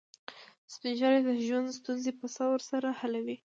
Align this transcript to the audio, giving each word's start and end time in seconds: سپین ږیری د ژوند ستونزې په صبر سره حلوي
سپین 0.73 0.93
ږیری 0.99 1.19
د 1.25 1.29
ژوند 1.45 1.75
ستونزې 1.79 2.11
په 2.19 2.25
صبر 2.35 2.59
سره 2.69 2.89
حلوي 2.99 3.37